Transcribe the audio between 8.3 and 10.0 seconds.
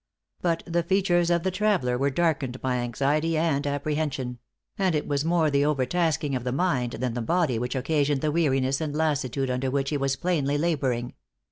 weariness and lassitude under which he